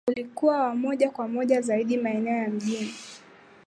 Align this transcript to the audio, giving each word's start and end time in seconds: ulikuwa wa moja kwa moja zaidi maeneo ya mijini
ulikuwa 0.07 0.63
wa 0.63 0.75
moja 0.75 1.09
kwa 1.09 1.27
moja 1.27 1.61
zaidi 1.61 1.97
maeneo 1.97 2.37
ya 2.37 2.49
mijini 2.49 2.93